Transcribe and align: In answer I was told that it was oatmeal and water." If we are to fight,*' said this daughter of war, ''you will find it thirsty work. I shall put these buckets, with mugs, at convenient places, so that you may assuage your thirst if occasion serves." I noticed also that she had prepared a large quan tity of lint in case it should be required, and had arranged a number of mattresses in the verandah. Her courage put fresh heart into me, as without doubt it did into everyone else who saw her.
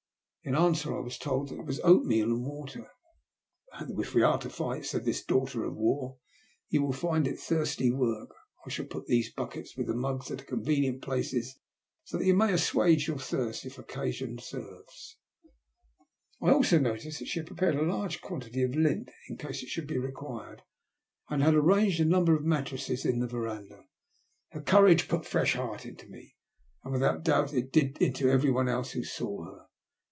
In 0.43 0.55
answer 0.55 0.97
I 0.97 1.01
was 1.01 1.19
told 1.19 1.49
that 1.49 1.59
it 1.59 1.67
was 1.67 1.79
oatmeal 1.83 2.31
and 2.31 2.43
water." 2.43 2.89
If 3.99 4.15
we 4.15 4.23
are 4.23 4.39
to 4.39 4.49
fight,*' 4.49 4.87
said 4.87 5.05
this 5.05 5.23
daughter 5.23 5.63
of 5.65 5.75
war, 5.75 6.17
''you 6.71 6.81
will 6.81 6.93
find 6.97 7.27
it 7.27 7.37
thirsty 7.39 7.91
work. 7.91 8.31
I 8.65 8.71
shall 8.71 8.87
put 8.87 9.05
these 9.05 9.31
buckets, 9.31 9.77
with 9.77 9.87
mugs, 9.89 10.31
at 10.31 10.47
convenient 10.47 11.03
places, 11.03 11.59
so 12.05 12.17
that 12.17 12.25
you 12.25 12.33
may 12.33 12.51
assuage 12.51 13.07
your 13.07 13.19
thirst 13.19 13.67
if 13.67 13.77
occasion 13.77 14.39
serves." 14.39 15.17
I 16.41 16.47
noticed 16.47 16.73
also 16.73 16.89
that 16.89 17.27
she 17.27 17.39
had 17.39 17.45
prepared 17.45 17.75
a 17.75 17.83
large 17.83 18.19
quan 18.21 18.41
tity 18.41 18.65
of 18.65 18.73
lint 18.75 19.11
in 19.29 19.37
case 19.37 19.61
it 19.61 19.69
should 19.69 19.85
be 19.85 19.99
required, 19.99 20.63
and 21.29 21.43
had 21.43 21.53
arranged 21.53 21.99
a 21.99 22.03
number 22.05 22.35
of 22.35 22.43
mattresses 22.43 23.05
in 23.05 23.19
the 23.19 23.27
verandah. 23.27 23.85
Her 24.53 24.61
courage 24.61 25.07
put 25.07 25.23
fresh 25.27 25.53
heart 25.53 25.85
into 25.85 26.07
me, 26.09 26.35
as 26.83 26.91
without 26.93 27.23
doubt 27.23 27.53
it 27.53 27.71
did 27.71 28.01
into 28.01 28.27
everyone 28.31 28.67
else 28.67 28.93
who 28.93 29.03
saw 29.03 29.43
her. 29.45 29.67